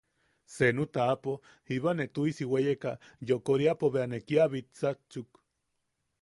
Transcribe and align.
Senu 0.53 0.83
taʼapo 0.95 1.31
jiba 1.67 1.91
ne 1.97 2.05
tuʼisi 2.13 2.43
weyeka 2.51 2.91
yokoriapo 3.27 3.85
bea 3.93 4.07
ne 4.11 4.17
kia 4.27 4.45
bitsakchuk. 4.51 5.29